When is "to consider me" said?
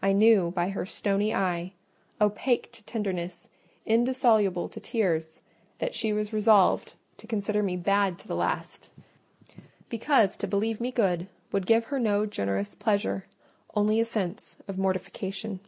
7.18-7.76